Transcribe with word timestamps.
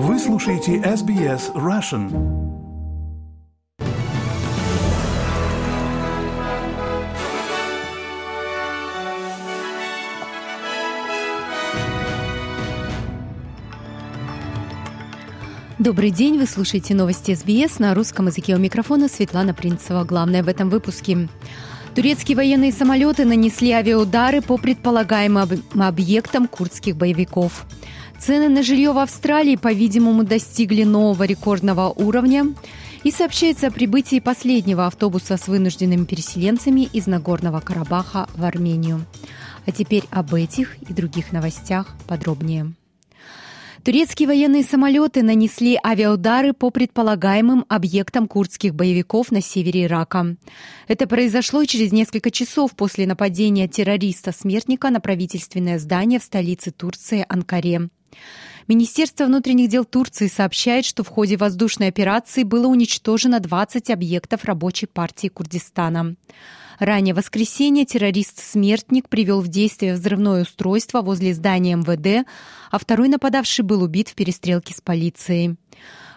Вы 0.00 0.16
слушаете 0.20 0.76
SBS 0.76 1.52
Russian. 1.54 2.08
Добрый 15.80 16.10
день, 16.10 16.38
вы 16.38 16.46
слушаете 16.46 16.94
новости 16.94 17.34
СБС 17.34 17.80
на 17.80 17.92
русском 17.92 18.28
языке 18.28 18.54
у 18.54 18.58
микрофона 18.58 19.08
Светлана 19.08 19.52
Принцева. 19.52 20.04
Главное 20.04 20.44
в 20.44 20.48
этом 20.48 20.70
выпуске. 20.70 21.28
Турецкие 21.94 22.36
военные 22.36 22.72
самолеты 22.72 23.24
нанесли 23.24 23.72
авиаудары 23.72 24.40
по 24.40 24.56
предполагаемым 24.56 25.62
объектам 25.74 26.46
курдских 26.46 26.96
боевиков. 26.96 27.66
Цены 28.18 28.48
на 28.48 28.62
жилье 28.62 28.92
в 28.92 28.98
Австралии, 28.98 29.56
по-видимому, 29.56 30.24
достигли 30.24 30.82
нового 30.84 31.24
рекордного 31.24 31.88
уровня. 31.88 32.46
И 33.04 33.12
сообщается 33.12 33.68
о 33.68 33.70
прибытии 33.70 34.18
последнего 34.18 34.86
автобуса 34.86 35.36
с 35.36 35.46
вынужденными 35.46 36.04
переселенцами 36.04 36.88
из 36.92 37.06
Нагорного 37.06 37.60
Карабаха 37.60 38.28
в 38.34 38.44
Армению. 38.44 39.04
А 39.66 39.72
теперь 39.72 40.04
об 40.10 40.34
этих 40.34 40.76
и 40.82 40.92
других 40.92 41.30
новостях 41.30 41.94
подробнее. 42.08 42.72
Турецкие 43.88 44.28
военные 44.28 44.64
самолеты 44.64 45.22
нанесли 45.22 45.80
авиаудары 45.82 46.52
по 46.52 46.68
предполагаемым 46.68 47.64
объектам 47.70 48.28
курдских 48.28 48.74
боевиков 48.74 49.30
на 49.30 49.40
севере 49.40 49.84
Ирака. 49.84 50.36
Это 50.88 51.06
произошло 51.06 51.64
через 51.64 51.90
несколько 51.90 52.30
часов 52.30 52.76
после 52.76 53.06
нападения 53.06 53.66
террориста-смертника 53.66 54.90
на 54.90 55.00
правительственное 55.00 55.78
здание 55.78 56.20
в 56.20 56.22
столице 56.22 56.70
Турции 56.70 57.24
Анкаре. 57.30 57.88
Министерство 58.68 59.24
внутренних 59.24 59.70
дел 59.70 59.86
Турции 59.86 60.26
сообщает, 60.26 60.84
что 60.84 61.02
в 61.02 61.08
ходе 61.08 61.38
воздушной 61.38 61.88
операции 61.88 62.42
было 62.42 62.66
уничтожено 62.66 63.40
20 63.40 63.88
объектов 63.88 64.44
рабочей 64.44 64.84
партии 64.84 65.28
Курдистана. 65.28 66.16
Ранее 66.78 67.14
в 67.14 67.16
воскресенье 67.16 67.86
террорист-смертник 67.86 69.08
привел 69.08 69.40
в 69.40 69.48
действие 69.48 69.94
взрывное 69.94 70.42
устройство 70.42 71.00
возле 71.00 71.32
здания 71.32 71.76
МВД, 71.76 72.28
а 72.70 72.78
второй 72.78 73.08
нападавший 73.08 73.64
был 73.64 73.82
убит 73.82 74.10
в 74.10 74.14
перестрелке 74.14 74.74
с 74.74 74.82
полицией. 74.82 75.56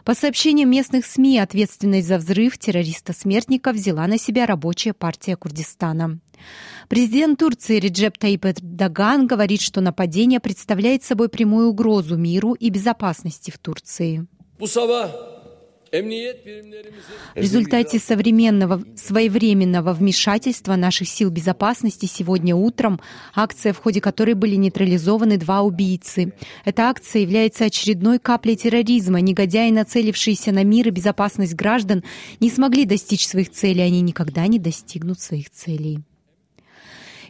По 0.03 0.13
сообщениям 0.13 0.69
местных 0.69 1.05
СМИ, 1.05 1.39
ответственность 1.39 2.07
за 2.07 2.17
взрыв 2.17 2.57
террориста-смертника 2.57 3.71
взяла 3.71 4.07
на 4.07 4.17
себя 4.17 4.45
рабочая 4.45 4.93
партия 4.93 5.37
Курдистана. 5.37 6.19
Президент 6.87 7.39
Турции 7.39 7.79
Реджеп 7.79 8.17
Таип 8.17 8.45
Даган 8.61 9.27
говорит, 9.27 9.61
что 9.61 9.81
нападение 9.81 10.39
представляет 10.39 11.03
собой 11.03 11.29
прямую 11.29 11.69
угрозу 11.69 12.17
миру 12.17 12.53
и 12.53 12.69
безопасности 12.69 13.51
в 13.51 13.57
Турции. 13.57 14.27
В 15.91 15.95
результате 17.35 17.99
современного 17.99 18.81
своевременного 18.95 19.93
вмешательства 19.93 20.77
наших 20.77 21.09
сил 21.09 21.29
безопасности 21.29 22.05
сегодня 22.05 22.55
утром, 22.55 23.01
акция, 23.35 23.73
в 23.73 23.79
ходе 23.79 23.99
которой 23.99 24.33
были 24.33 24.55
нейтрализованы 24.55 25.37
два 25.37 25.61
убийцы. 25.61 26.33
Эта 26.63 26.83
акция 26.83 27.23
является 27.23 27.65
очередной 27.65 28.19
каплей 28.19 28.55
терроризма. 28.55 29.19
Негодяи, 29.19 29.69
нацелившиеся 29.69 30.53
на 30.53 30.63
мир 30.63 30.87
и 30.87 30.91
безопасность 30.91 31.55
граждан, 31.55 32.03
не 32.39 32.49
смогли 32.49 32.85
достичь 32.85 33.27
своих 33.27 33.51
целей, 33.51 33.81
они 33.81 33.99
никогда 33.99 34.47
не 34.47 34.59
достигнут 34.59 35.19
своих 35.19 35.49
целей. 35.49 35.99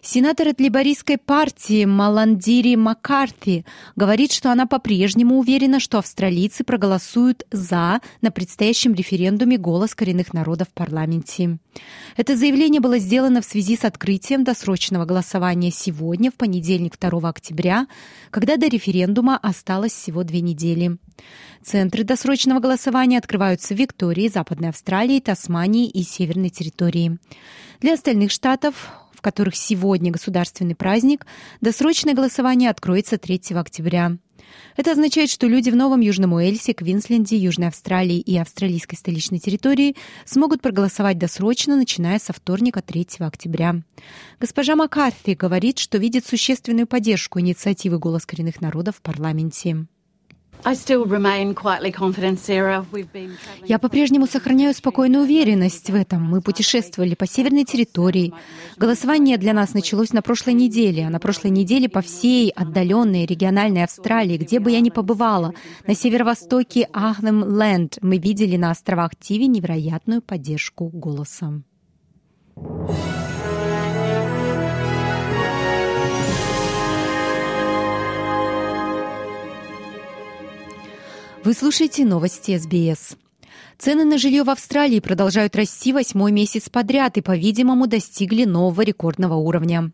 Сенатор 0.03 0.47
от 0.47 0.59
либористской 0.59 1.19
партии 1.19 1.85
Маландири 1.85 2.73
Маккарти 2.73 3.65
говорит, 3.95 4.31
что 4.31 4.51
она 4.51 4.65
по-прежнему 4.65 5.37
уверена, 5.37 5.79
что 5.79 5.99
австралийцы 5.99 6.63
проголосуют 6.63 7.45
«за» 7.51 8.01
на 8.19 8.31
предстоящем 8.31 8.95
референдуме 8.95 9.59
«Голос 9.59 9.93
коренных 9.93 10.33
народов» 10.33 10.69
в 10.69 10.73
парламенте. 10.73 11.59
Это 12.17 12.35
заявление 12.35 12.81
было 12.81 12.97
сделано 12.97 13.41
в 13.41 13.45
связи 13.45 13.77
с 13.77 13.85
открытием 13.85 14.43
досрочного 14.43 15.05
голосования 15.05 15.69
сегодня, 15.69 16.31
в 16.31 16.33
понедельник 16.33 16.97
2 16.99 17.29
октября, 17.29 17.85
когда 18.31 18.57
до 18.57 18.67
референдума 18.67 19.37
осталось 19.37 19.93
всего 19.93 20.23
две 20.23 20.41
недели. 20.41 20.97
Центры 21.63 22.03
досрочного 22.03 22.59
голосования 22.59 23.19
открываются 23.19 23.75
в 23.75 23.77
Виктории, 23.77 24.29
Западной 24.29 24.69
Австралии, 24.69 25.19
Тасмании 25.19 25.87
и 25.87 26.01
Северной 26.01 26.49
территории. 26.49 27.19
Для 27.81 27.93
остальных 27.93 28.31
штатов 28.31 28.89
которых 29.21 29.55
сегодня 29.55 30.11
государственный 30.11 30.75
праздник, 30.75 31.25
досрочное 31.61 32.13
голосование 32.13 32.69
откроется 32.69 33.17
3 33.17 33.41
октября. 33.55 34.17
Это 34.75 34.91
означает, 34.91 35.29
что 35.29 35.47
люди 35.47 35.69
в 35.69 35.75
Новом 35.75 36.01
Южном 36.01 36.33
Уэльсе, 36.33 36.73
Квинсленде, 36.73 37.37
Южной 37.37 37.67
Австралии 37.67 38.19
и 38.19 38.37
австралийской 38.37 38.97
столичной 38.97 39.39
территории 39.39 39.95
смогут 40.25 40.61
проголосовать 40.61 41.17
досрочно, 41.17 41.75
начиная 41.75 42.19
со 42.19 42.33
вторника 42.33 42.81
3 42.81 43.07
октября. 43.19 43.81
Госпожа 44.39 44.75
Маккарти 44.75 45.35
говорит, 45.35 45.79
что 45.79 45.97
видит 45.97 46.25
существенную 46.25 46.87
поддержку 46.87 47.39
инициативы 47.39 47.99
«Голос 47.99 48.25
коренных 48.25 48.61
народов» 48.61 48.97
в 48.97 49.01
парламенте. 49.01 49.85
Я 53.65 53.79
по-прежнему 53.79 54.27
сохраняю 54.27 54.73
спокойную 54.73 55.23
уверенность 55.23 55.89
в 55.89 55.95
этом. 55.95 56.23
Мы 56.23 56.41
путешествовали 56.41 57.15
по 57.15 57.25
северной 57.25 57.63
территории. 57.63 58.33
Голосование 58.77 59.37
для 59.37 59.53
нас 59.53 59.73
началось 59.73 60.13
на 60.13 60.21
прошлой 60.21 60.53
неделе, 60.53 61.07
а 61.07 61.09
на 61.09 61.19
прошлой 61.19 61.51
неделе 61.51 61.89
по 61.89 62.01
всей 62.01 62.49
отдаленной 62.51 63.25
региональной 63.25 63.83
Австралии, 63.83 64.37
где 64.37 64.59
бы 64.59 64.71
я 64.71 64.79
ни 64.81 64.89
побывала, 64.89 65.53
на 65.87 65.95
северо-востоке 65.95 66.87
Ахнем-Ленд 66.93 67.97
мы 68.01 68.17
видели 68.17 68.57
на 68.57 68.71
островах 68.71 69.11
Тиви 69.19 69.47
невероятную 69.47 70.21
поддержку 70.21 70.89
голосом. 70.89 71.65
Вы 81.43 81.55
слушаете 81.55 82.05
новости 82.05 82.55
СБС. 82.55 83.17
Цены 83.79 84.05
на 84.05 84.19
жилье 84.19 84.43
в 84.43 84.51
Австралии 84.51 84.99
продолжают 84.99 85.55
расти 85.55 85.91
восьмой 85.91 86.31
месяц 86.31 86.69
подряд 86.69 87.17
и, 87.17 87.21
по-видимому, 87.21 87.87
достигли 87.87 88.45
нового 88.45 88.83
рекордного 88.83 89.33
уровня. 89.33 89.91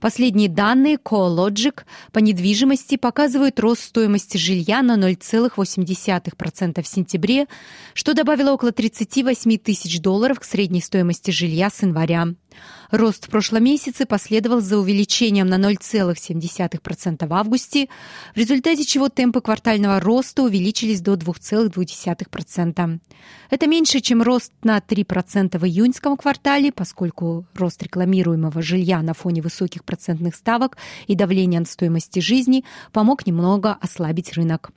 Последние 0.00 0.48
данные 0.48 0.98
CoLogic 1.04 1.80
по 2.12 2.20
недвижимости 2.20 2.96
показывают 2.96 3.58
рост 3.58 3.82
стоимости 3.82 4.36
жилья 4.36 4.82
на 4.82 4.96
0,8% 4.96 6.80
в 6.80 6.86
сентябре, 6.86 7.46
что 7.92 8.14
добавило 8.14 8.52
около 8.52 8.70
38 8.70 9.58
тысяч 9.58 10.00
долларов 10.00 10.38
к 10.38 10.44
средней 10.44 10.80
стоимости 10.80 11.32
жилья 11.32 11.70
с 11.70 11.82
января. 11.82 12.28
Рост 12.90 13.26
в 13.26 13.30
прошлом 13.30 13.64
месяце 13.64 14.06
последовал 14.06 14.60
за 14.60 14.78
увеличением 14.78 15.46
на 15.46 15.58
0,7% 15.58 17.26
в 17.26 17.32
августе, 17.32 17.88
в 18.34 18.38
результате 18.38 18.84
чего 18.84 19.08
темпы 19.08 19.40
квартального 19.40 20.00
роста 20.00 20.42
увеличились 20.42 21.00
до 21.00 21.14
2,2%. 21.14 23.00
Это 23.50 23.66
меньше, 23.66 24.00
чем 24.00 24.22
рост 24.22 24.52
на 24.62 24.78
3% 24.78 25.58
в 25.58 25.64
июньском 25.64 26.16
квартале, 26.16 26.72
поскольку 26.72 27.46
рост 27.54 27.82
рекламируемого 27.82 28.62
жилья 28.62 29.02
на 29.02 29.14
фоне 29.14 29.42
высоких 29.42 29.84
процентных 29.84 30.34
ставок 30.34 30.76
и 31.06 31.14
давления 31.14 31.60
на 31.60 31.66
стоимости 31.66 32.20
жизни 32.20 32.64
помог 32.92 33.26
немного 33.26 33.76
ослабить 33.80 34.32
рынок. 34.34 34.70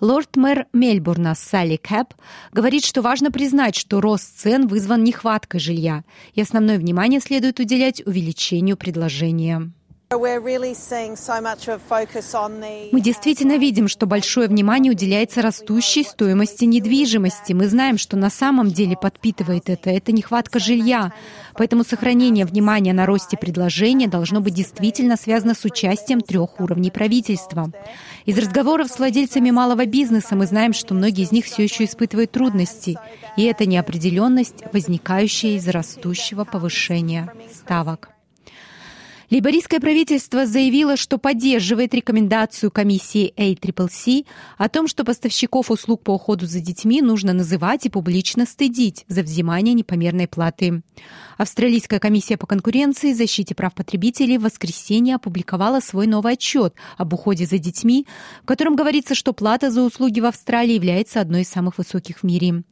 Лорд-мэр 0.00 0.66
Мельбурна 0.72 1.34
Салли 1.34 1.76
Кэп 1.76 2.14
говорит, 2.52 2.84
что 2.84 3.02
важно 3.02 3.30
признать, 3.30 3.76
что 3.76 4.00
рост 4.00 4.38
цен 4.38 4.66
вызван 4.66 5.04
нехваткой 5.04 5.60
жилья, 5.60 6.04
и 6.34 6.40
основное 6.40 6.78
внимание 6.78 7.20
следует 7.20 7.60
уделять 7.60 8.06
увеличению 8.06 8.76
предложения. 8.76 9.70
Мы 10.08 10.20
действительно 13.00 13.56
видим, 13.58 13.88
что 13.88 14.06
большое 14.06 14.46
внимание 14.46 14.92
уделяется 14.92 15.42
растущей 15.42 16.04
стоимости 16.04 16.64
недвижимости. 16.64 17.52
Мы 17.54 17.66
знаем, 17.66 17.98
что 17.98 18.16
на 18.16 18.30
самом 18.30 18.68
деле 18.68 18.96
подпитывает 18.96 19.68
это. 19.68 19.90
Это 19.90 20.12
нехватка 20.12 20.60
жилья. 20.60 21.12
Поэтому 21.54 21.82
сохранение 21.82 22.46
внимания 22.46 22.92
на 22.92 23.04
росте 23.04 23.36
предложения 23.36 24.06
должно 24.06 24.40
быть 24.40 24.54
действительно 24.54 25.16
связано 25.16 25.54
с 25.54 25.64
участием 25.64 26.20
трех 26.20 26.60
уровней 26.60 26.92
правительства. 26.92 27.72
Из 28.26 28.36
разговоров 28.38 28.88
с 28.88 28.98
владельцами 28.98 29.52
малого 29.52 29.86
бизнеса 29.86 30.34
мы 30.34 30.46
знаем, 30.46 30.72
что 30.72 30.94
многие 30.94 31.22
из 31.22 31.30
них 31.30 31.44
все 31.44 31.62
еще 31.62 31.84
испытывают 31.84 32.32
трудности. 32.32 32.98
И 33.36 33.44
это 33.44 33.66
неопределенность, 33.66 34.64
возникающая 34.72 35.56
из 35.56 35.68
растущего 35.68 36.44
повышения 36.44 37.32
ставок. 37.54 38.15
Лейбористское 39.28 39.80
правительство 39.80 40.46
заявило, 40.46 40.96
что 40.96 41.18
поддерживает 41.18 41.92
рекомендацию 41.94 42.70
комиссии 42.70 43.34
ACCC 43.36 44.24
о 44.56 44.68
том, 44.68 44.86
что 44.86 45.02
поставщиков 45.02 45.68
услуг 45.72 46.04
по 46.04 46.12
уходу 46.12 46.46
за 46.46 46.60
детьми 46.60 47.02
нужно 47.02 47.32
называть 47.32 47.86
и 47.86 47.88
публично 47.88 48.46
стыдить 48.46 49.04
за 49.08 49.22
взимание 49.22 49.74
непомерной 49.74 50.28
платы. 50.28 50.82
Австралийская 51.38 51.98
комиссия 51.98 52.36
по 52.36 52.46
конкуренции 52.46 53.10
и 53.10 53.14
защите 53.14 53.54
прав 53.56 53.74
потребителей 53.74 54.38
в 54.38 54.42
воскресенье 54.42 55.16
опубликовала 55.16 55.80
свой 55.80 56.06
новый 56.06 56.34
отчет 56.34 56.74
об 56.96 57.12
уходе 57.12 57.46
за 57.46 57.58
детьми, 57.58 58.06
в 58.42 58.46
котором 58.46 58.76
говорится, 58.76 59.16
что 59.16 59.32
плата 59.32 59.72
за 59.72 59.82
услуги 59.82 60.20
в 60.20 60.26
Австралии 60.26 60.74
является 60.74 61.20
одной 61.20 61.42
из 61.42 61.48
самых 61.48 61.78
высоких 61.78 62.20
в 62.20 62.22
мире. 62.22 62.62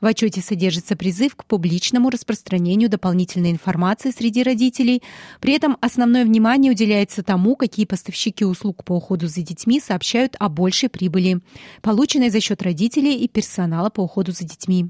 В 0.00 0.06
отчете 0.06 0.40
содержится 0.40 0.96
призыв 0.96 1.36
к 1.36 1.44
публичному 1.44 2.08
распространению 2.08 2.88
дополнительной 2.88 3.50
информации 3.50 4.10
среди 4.10 4.42
родителей. 4.42 5.02
При 5.40 5.52
этом 5.52 5.76
основное 5.98 6.24
внимание 6.24 6.70
уделяется 6.70 7.24
тому, 7.24 7.56
какие 7.56 7.84
поставщики 7.84 8.44
услуг 8.44 8.84
по 8.84 8.92
уходу 8.92 9.26
за 9.26 9.42
детьми 9.42 9.80
сообщают 9.80 10.36
о 10.38 10.48
большей 10.48 10.88
прибыли, 10.88 11.40
полученной 11.82 12.30
за 12.30 12.40
счет 12.40 12.62
родителей 12.62 13.16
и 13.16 13.26
персонала 13.26 13.90
по 13.90 14.02
уходу 14.02 14.30
за 14.30 14.44
детьми. 14.44 14.86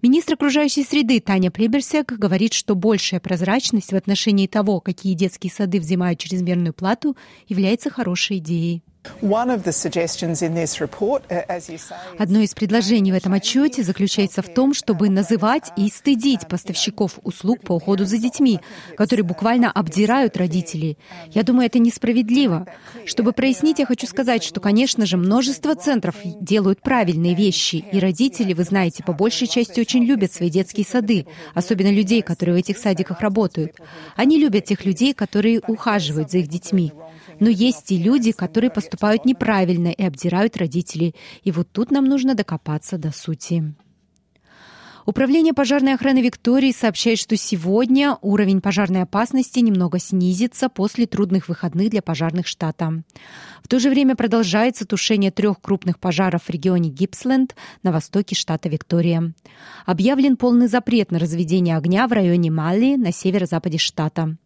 Министр 0.00 0.34
окружающей 0.34 0.84
среды 0.84 1.20
Таня 1.20 1.50
Приберсек 1.50 2.12
говорит, 2.12 2.54
что 2.54 2.74
большая 2.74 3.20
прозрачность 3.20 3.92
в 3.92 3.96
отношении 3.96 4.46
того, 4.46 4.80
какие 4.80 5.12
детские 5.12 5.52
сады 5.52 5.80
взимают 5.80 6.18
чрезмерную 6.18 6.72
плату, 6.72 7.14
является 7.46 7.90
хорошей 7.90 8.38
идеей. 8.38 8.82
Uh, 9.04 9.48
Одно 12.18 12.40
из 12.40 12.54
предложений 12.54 13.12
в 13.12 13.14
этом 13.14 13.32
отчете 13.32 13.82
заключается 13.82 14.42
в 14.42 14.52
том, 14.52 14.74
чтобы 14.74 15.08
называть 15.08 15.70
и 15.76 15.88
стыдить 15.88 16.48
поставщиков 16.48 17.18
услуг 17.22 17.60
по 17.60 17.72
уходу 17.72 18.04
за 18.04 18.18
детьми, 18.18 18.60
которые 18.96 19.24
буквально 19.24 19.70
обдирают 19.70 20.36
родителей. 20.36 20.98
Я 21.28 21.42
думаю, 21.42 21.66
это 21.66 21.78
несправедливо. 21.78 22.66
Чтобы 23.06 23.32
прояснить, 23.32 23.78
я 23.78 23.86
хочу 23.86 24.06
сказать, 24.06 24.42
что, 24.42 24.60
конечно 24.60 25.06
же, 25.06 25.16
множество 25.16 25.74
центров 25.74 26.16
делают 26.24 26.80
правильные 26.80 27.34
вещи, 27.34 27.76
и 27.76 27.98
родители, 28.00 28.52
вы 28.52 28.64
знаете, 28.64 29.02
по 29.04 29.12
большей 29.12 29.46
части 29.46 29.80
очень 29.80 30.04
любят 30.04 30.32
свои 30.32 30.50
детские 30.50 30.84
сады, 30.84 31.26
особенно 31.54 31.90
людей, 31.90 32.22
которые 32.22 32.56
в 32.56 32.58
этих 32.58 32.78
садиках 32.78 33.20
работают. 33.20 33.76
Они 34.16 34.38
любят 34.38 34.64
тех 34.64 34.84
людей, 34.84 35.14
которые 35.14 35.60
ухаживают 35.66 36.30
за 36.30 36.38
их 36.38 36.48
детьми. 36.48 36.92
Но 37.40 37.48
есть 37.48 37.90
и 37.92 37.98
люди, 37.98 38.32
которые 38.32 38.70
поступают 38.70 39.24
неправильно 39.24 39.88
и 39.88 40.02
обдирают 40.02 40.56
родителей. 40.56 41.14
И 41.42 41.50
вот 41.50 41.68
тут 41.72 41.90
нам 41.90 42.04
нужно 42.04 42.34
докопаться 42.34 42.98
до 42.98 43.12
сути. 43.12 43.74
Управление 45.08 45.54
пожарной 45.54 45.94
охраны 45.94 46.18
Виктории 46.18 46.70
сообщает, 46.70 47.18
что 47.18 47.34
сегодня 47.34 48.18
уровень 48.20 48.60
пожарной 48.60 49.04
опасности 49.04 49.58
немного 49.60 49.98
снизится 49.98 50.68
после 50.68 51.06
трудных 51.06 51.48
выходных 51.48 51.88
для 51.88 52.02
пожарных 52.02 52.46
штата. 52.46 53.02
В 53.62 53.68
то 53.68 53.78
же 53.78 53.88
время 53.88 54.16
продолжается 54.16 54.84
тушение 54.84 55.30
трех 55.30 55.62
крупных 55.62 55.98
пожаров 55.98 56.42
в 56.42 56.50
регионе 56.50 56.90
Гипсленд 56.90 57.56
на 57.82 57.90
востоке 57.90 58.34
штата 58.34 58.68
Виктория. 58.68 59.32
Объявлен 59.86 60.36
полный 60.36 60.68
запрет 60.68 61.10
на 61.10 61.18
разведение 61.18 61.78
огня 61.78 62.06
в 62.06 62.12
районе 62.12 62.50
Малли 62.50 62.96
на 62.96 63.10
северо-западе 63.10 63.78
штата. 63.78 64.36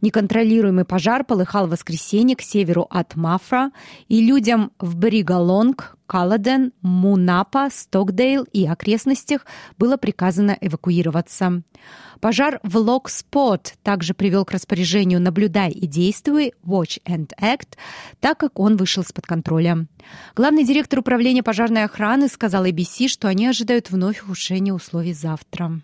Неконтролируемый 0.00 0.84
пожар 0.84 1.24
полыхал 1.24 1.66
в 1.66 1.70
воскресенье 1.70 2.36
к 2.36 2.42
северу 2.42 2.86
от 2.90 3.16
Мафра, 3.16 3.70
и 4.08 4.24
людям 4.24 4.72
в 4.78 4.96
Бригалонг, 4.96 5.96
Каладен, 6.06 6.72
Мунапа, 6.82 7.68
Стокдейл 7.72 8.44
и 8.52 8.66
окрестностях 8.66 9.46
было 9.78 9.96
приказано 9.96 10.56
эвакуироваться. 10.60 11.62
Пожар 12.20 12.60
в 12.62 12.76
Локспот 12.76 13.74
также 13.82 14.14
привел 14.14 14.44
к 14.44 14.52
распоряжению 14.52 15.20
«Наблюдай 15.20 15.70
и 15.70 15.86
действуй» 15.86 16.52
Watch 16.64 17.00
and 17.04 17.30
Act, 17.40 17.78
так 18.20 18.38
как 18.38 18.58
он 18.58 18.76
вышел 18.76 19.02
из-под 19.02 19.26
контроля. 19.26 19.86
Главный 20.36 20.64
директор 20.64 20.98
управления 20.98 21.42
пожарной 21.42 21.84
охраны 21.84 22.28
сказал 22.28 22.64
ABC, 22.64 23.08
что 23.08 23.28
они 23.28 23.46
ожидают 23.46 23.90
вновь 23.90 24.22
ухудшения 24.22 24.72
условий 24.72 25.14
завтра. 25.14 25.80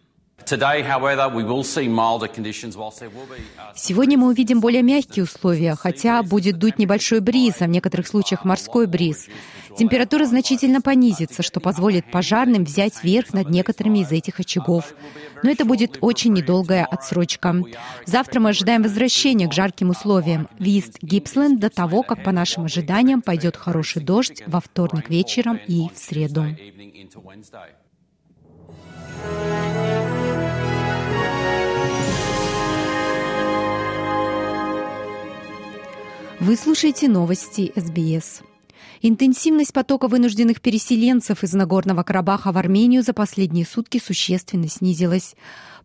Сегодня 3.75 4.19
мы 4.19 4.29
увидим 4.29 4.61
более 4.61 4.83
мягкие 4.83 5.25
условия, 5.25 5.75
хотя 5.75 6.23
будет 6.23 6.59
дуть 6.59 6.79
небольшой 6.79 7.21
бриз, 7.21 7.57
а 7.61 7.67
в 7.67 7.69
некоторых 7.69 8.07
случаях 8.07 8.45
морской 8.45 8.87
бриз. 8.87 9.29
Температура 9.77 10.25
значительно 10.25 10.81
понизится, 10.81 11.43
что 11.43 11.61
позволит 11.61 12.11
пожарным 12.11 12.65
взять 12.65 13.05
верх 13.05 13.33
над 13.33 13.51
некоторыми 13.51 14.01
из 14.01 14.11
этих 14.11 14.41
очагов. 14.41 14.95
Но 15.43 15.51
это 15.51 15.65
будет 15.65 15.99
очень 16.01 16.33
недолгая 16.33 16.85
отсрочка. 16.85 17.55
Завтра 18.05 18.41
мы 18.41 18.51
ожидаем 18.51 18.83
возвращения 18.83 19.49
к 19.49 19.53
жарким 19.53 19.91
условиям 19.91 20.49
в 20.59 20.65
Ист 20.65 20.99
Гипсленд 21.03 21.61
до 21.61 21.71
того, 21.71 22.03
как, 22.03 22.25
по 22.25 22.33
нашим 22.33 22.65
ожиданиям, 22.65 23.23
пойдет 23.23 23.57
хороший 23.57 24.03
дождь 24.03 24.43
во 24.47 24.61
вторник 24.61 25.09
вечером 25.11 25.61
и 25.69 25.89
в 25.95 25.99
среду. 25.99 26.47
Вы 36.41 36.55
слушаете 36.55 37.09
новости 37.09 37.73
СБС. 37.75 38.43
Интенсивность 39.03 39.73
потока 39.73 40.09
вынужденных 40.09 40.61
переселенцев 40.61 41.45
из 41.45 41.53
Нагорного 41.53 42.03
Карабаха 42.03 42.53
в 42.53 42.59
Армению 42.59 43.03
за 43.03 43.13
последние 43.13 43.65
сутки 43.65 44.01
существенно 44.05 44.69
снизилась. 44.69 45.35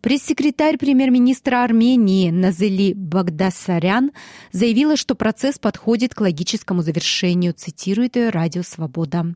Пресс-секретарь 0.04 0.76
премьер-министра 0.76 1.64
Армении 1.64 2.30
Назели 2.30 2.92
Багдасарян 2.92 4.10
заявила, 4.52 4.98
что 4.98 5.14
процесс 5.14 5.58
подходит 5.58 6.14
к 6.14 6.20
логическому 6.20 6.82
завершению, 6.82 7.54
цитирует 7.54 8.16
ее 8.16 8.28
«Радио 8.28 8.62
Свобода». 8.62 9.34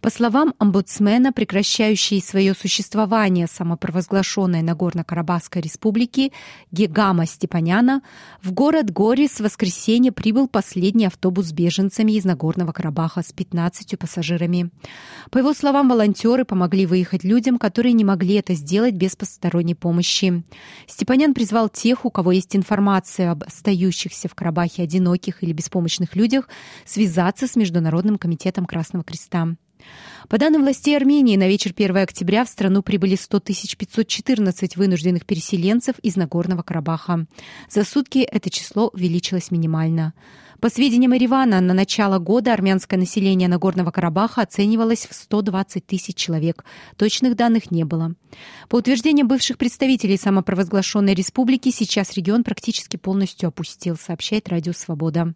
По 0.00 0.10
словам 0.10 0.54
омбудсмена, 0.58 1.32
прекращающей 1.32 2.20
свое 2.20 2.54
существование 2.54 3.46
самопровозглашенной 3.46 4.62
Нагорно-Карабахской 4.62 5.62
республики 5.62 6.32
Гегама 6.72 7.24
Степаняна, 7.24 8.02
в 8.42 8.50
город 8.52 8.90
Горис 8.90 9.34
в 9.34 9.44
воскресенье 9.44 10.10
прибыл 10.10 10.48
последний 10.48 11.06
автобус 11.06 11.46
с 11.46 11.52
беженцами 11.52 12.10
из 12.10 12.24
Нагорного 12.24 12.72
Карабаха 12.72 12.97
с 13.06 13.32
15 13.32 13.98
пассажирами. 13.98 14.70
По 15.30 15.38
его 15.38 15.54
словам, 15.54 15.88
волонтеры 15.88 16.44
помогли 16.44 16.86
выехать 16.86 17.24
людям, 17.24 17.58
которые 17.58 17.92
не 17.92 18.04
могли 18.04 18.34
это 18.34 18.54
сделать 18.54 18.94
без 18.94 19.14
посторонней 19.14 19.74
помощи. 19.74 20.42
Степанян 20.86 21.34
призвал 21.34 21.68
тех, 21.68 22.04
у 22.04 22.10
кого 22.10 22.32
есть 22.32 22.56
информация 22.56 23.30
об 23.30 23.44
остающихся 23.44 24.28
в 24.28 24.34
Карабахе 24.34 24.82
одиноких 24.82 25.42
или 25.42 25.52
беспомощных 25.52 26.16
людях, 26.16 26.48
связаться 26.84 27.46
с 27.46 27.56
Международным 27.56 28.18
комитетом 28.18 28.66
Красного 28.66 29.04
Креста. 29.04 29.56
По 30.28 30.36
данным 30.38 30.62
властей 30.62 30.96
Армении, 30.96 31.36
на 31.36 31.48
вечер 31.48 31.72
1 31.74 31.96
октября 31.98 32.44
в 32.44 32.48
страну 32.48 32.82
прибыли 32.82 33.14
100 33.14 33.40
514 33.40 34.76
вынужденных 34.76 35.24
переселенцев 35.24 35.98
из 36.00 36.16
Нагорного 36.16 36.62
Карабаха. 36.62 37.26
За 37.70 37.84
сутки 37.84 38.18
это 38.18 38.50
число 38.50 38.88
увеличилось 38.88 39.50
минимально. 39.50 40.12
По 40.60 40.70
сведениям 40.70 41.14
Иривана, 41.14 41.60
на 41.60 41.72
начало 41.72 42.18
года 42.18 42.52
армянское 42.52 42.98
население 42.98 43.48
Нагорного 43.48 43.92
Карабаха 43.92 44.42
оценивалось 44.42 45.06
в 45.06 45.14
120 45.14 45.86
тысяч 45.86 46.16
человек. 46.16 46.64
Точных 46.96 47.36
данных 47.36 47.70
не 47.70 47.84
было. 47.84 48.14
По 48.68 48.76
утверждениям 48.76 49.28
бывших 49.28 49.56
представителей 49.56 50.16
самопровозглашенной 50.16 51.14
республики, 51.14 51.70
сейчас 51.70 52.14
регион 52.14 52.42
практически 52.42 52.96
полностью 52.96 53.48
опустил, 53.48 53.96
сообщает 53.96 54.48
Радио 54.48 54.72
Свобода. 54.72 55.32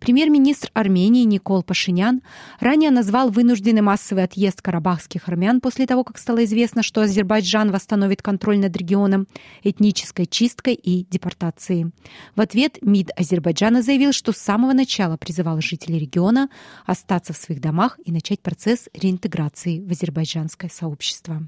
Премьер-министр 0.00 0.70
Армении 0.72 1.24
Никол 1.24 1.62
Пашинян 1.62 2.22
ранее 2.58 2.90
назвал 2.90 3.30
вынужденный 3.30 3.82
массовый 3.82 4.24
отъезд 4.24 4.62
карабахских 4.62 5.28
армян 5.28 5.60
после 5.60 5.86
того, 5.86 6.02
как 6.02 6.18
стало 6.18 6.44
известно, 6.44 6.82
что 6.82 7.02
Азербайджан 7.02 7.70
восстановит 7.70 8.22
контроль 8.22 8.58
над 8.58 8.76
регионом 8.76 9.28
этнической 9.62 10.26
чисткой 10.26 10.74
и 10.74 11.04
депортацией. 11.04 11.92
В 12.34 12.40
ответ 12.40 12.78
МИД 12.80 13.10
Азербайджана 13.16 13.82
заявил, 13.82 14.12
что 14.12 14.32
самого 14.46 14.72
начала 14.72 15.16
призывал 15.16 15.60
жителей 15.60 15.98
региона 15.98 16.48
остаться 16.84 17.32
в 17.32 17.36
своих 17.36 17.60
домах 17.60 17.98
и 18.04 18.12
начать 18.12 18.40
процесс 18.40 18.88
реинтеграции 18.94 19.80
в 19.80 19.90
азербайджанское 19.90 20.70
сообщество. 20.70 21.42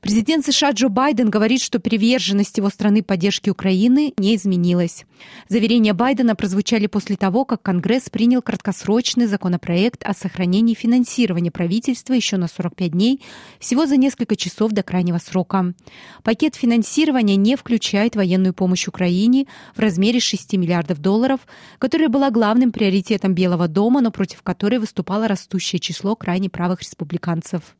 Президент 0.00 0.46
США 0.46 0.70
Джо 0.70 0.88
Байден 0.88 1.28
говорит, 1.28 1.60
что 1.60 1.78
приверженность 1.78 2.56
его 2.56 2.70
страны 2.70 3.02
поддержке 3.02 3.50
Украины 3.50 4.14
не 4.16 4.34
изменилась. 4.34 5.04
Заверения 5.48 5.92
Байдена 5.92 6.34
прозвучали 6.34 6.86
после 6.86 7.16
того, 7.16 7.44
как 7.44 7.60
Конгресс 7.60 8.08
принял 8.08 8.40
краткосрочный 8.40 9.26
законопроект 9.26 10.02
о 10.02 10.14
сохранении 10.14 10.72
финансирования 10.72 11.50
правительства 11.50 12.14
еще 12.14 12.38
на 12.38 12.48
45 12.48 12.92
дней, 12.92 13.20
всего 13.58 13.84
за 13.84 13.98
несколько 13.98 14.36
часов 14.36 14.72
до 14.72 14.82
крайнего 14.82 15.18
срока. 15.18 15.74
Пакет 16.22 16.54
финансирования 16.54 17.36
не 17.36 17.56
включает 17.56 18.16
военную 18.16 18.54
помощь 18.54 18.88
Украине 18.88 19.46
в 19.76 19.80
размере 19.80 20.18
6 20.18 20.54
миллиардов 20.54 20.98
долларов, 20.98 21.40
которая 21.78 22.08
была 22.08 22.30
главным 22.30 22.72
приоритетом 22.72 23.34
Белого 23.34 23.68
дома, 23.68 24.00
но 24.00 24.10
против 24.10 24.42
которой 24.42 24.78
выступало 24.78 25.28
растущее 25.28 25.78
число 25.78 26.16
крайне 26.16 26.48
правых 26.48 26.80
республиканцев. 26.80 27.76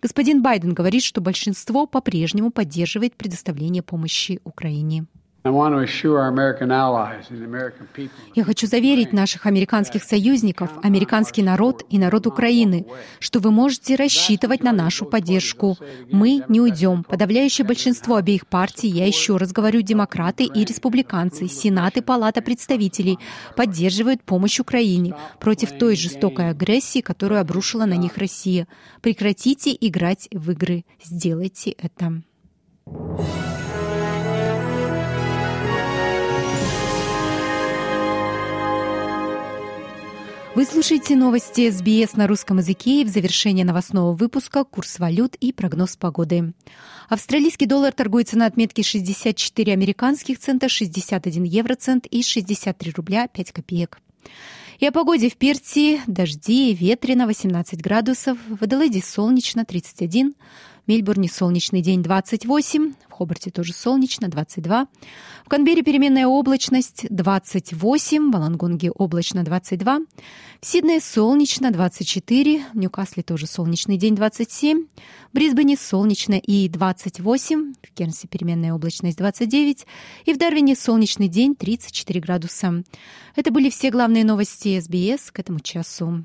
Господин 0.00 0.42
Байден 0.42 0.74
говорит, 0.74 1.02
что 1.02 1.20
большинство 1.20 1.86
по-прежнему 1.86 2.50
поддерживает 2.50 3.16
предоставление 3.16 3.82
помощи 3.82 4.40
Украине. 4.44 5.06
Я 8.34 8.44
хочу 8.44 8.66
заверить 8.68 9.12
наших 9.12 9.46
американских 9.46 10.04
союзников, 10.04 10.70
американский 10.84 11.42
народ 11.42 11.84
и 11.90 11.98
народ 11.98 12.28
Украины, 12.28 12.86
что 13.18 13.40
вы 13.40 13.50
можете 13.50 13.96
рассчитывать 13.96 14.62
на 14.62 14.70
нашу 14.70 15.04
поддержку. 15.04 15.76
Мы 16.12 16.44
не 16.48 16.60
уйдем. 16.60 17.02
Подавляющее 17.02 17.66
большинство 17.66 18.16
обеих 18.16 18.46
партий, 18.46 18.86
я 18.86 19.04
еще 19.04 19.36
раз 19.36 19.50
говорю, 19.52 19.82
демократы 19.82 20.44
и 20.44 20.64
республиканцы, 20.64 21.48
Сенат 21.48 21.96
и 21.96 22.02
Палата 22.02 22.40
представителей 22.40 23.18
поддерживают 23.56 24.22
помощь 24.22 24.60
Украине 24.60 25.16
против 25.40 25.76
той 25.76 25.96
жестокой 25.96 26.50
агрессии, 26.50 27.00
которую 27.00 27.40
обрушила 27.40 27.84
на 27.84 27.94
них 27.94 28.16
Россия. 28.16 28.68
Прекратите 29.00 29.76
играть 29.80 30.28
в 30.30 30.52
игры. 30.52 30.84
Сделайте 31.02 31.72
это. 31.72 32.22
Вы 40.54 40.66
слушаете 40.66 41.16
новости 41.16 41.70
СБС 41.70 42.14
на 42.14 42.26
русском 42.26 42.58
языке 42.58 43.00
и 43.00 43.04
в 43.04 43.08
завершение 43.08 43.64
новостного 43.64 44.12
выпуска 44.12 44.64
курс 44.64 44.98
валют 44.98 45.34
и 45.36 45.50
прогноз 45.50 45.96
погоды. 45.96 46.52
Австралийский 47.08 47.64
доллар 47.64 47.92
торгуется 47.92 48.36
на 48.36 48.44
отметке 48.44 48.82
64 48.82 49.72
американских 49.72 50.38
цента, 50.38 50.68
61 50.68 51.44
евроцент 51.44 52.04
и 52.04 52.22
63 52.22 52.92
рубля 52.94 53.28
5 53.28 53.50
копеек. 53.52 53.98
И 54.78 54.86
о 54.86 54.92
погоде 54.92 55.30
в 55.30 55.36
Перти. 55.36 56.00
Дожди, 56.06 56.74
ветрено 56.74 57.26
18 57.26 57.80
градусов. 57.80 58.36
В 58.48 58.62
Аделаиде 58.62 59.00
солнечно 59.00 59.64
31. 59.64 60.34
Мельбурне 60.88 61.28
солнечный 61.28 61.80
день 61.80 62.02
28, 62.02 62.94
в 63.08 63.12
Хобарте 63.12 63.50
тоже 63.50 63.72
солнечно 63.72 64.28
22. 64.28 64.88
В 65.44 65.48
Канберре 65.48 65.82
переменная 65.82 66.26
облачность 66.26 67.06
28, 67.08 68.32
в 68.32 68.36
Алангонге 68.36 68.90
облачно 68.90 69.44
22. 69.44 70.00
В 70.60 70.66
Сиднее 70.66 71.00
солнечно 71.00 71.70
24, 71.70 72.64
в 72.72 72.76
Ньюкасле 72.76 73.22
тоже 73.22 73.46
солнечный 73.46 73.96
день 73.96 74.16
27. 74.16 74.86
В 75.30 75.34
Брисбене 75.34 75.76
солнечно 75.76 76.34
и 76.34 76.68
28, 76.68 77.74
в 77.80 77.94
Кернсе 77.94 78.26
переменная 78.26 78.74
облачность 78.74 79.18
29 79.18 79.86
и 80.24 80.32
в 80.34 80.38
Дарвине 80.38 80.74
солнечный 80.74 81.28
день 81.28 81.54
34 81.54 82.18
градуса. 82.20 82.82
Это 83.36 83.52
были 83.52 83.70
все 83.70 83.90
главные 83.90 84.24
новости 84.24 84.80
СБС 84.80 85.30
к 85.30 85.38
этому 85.38 85.60
часу. 85.60 86.24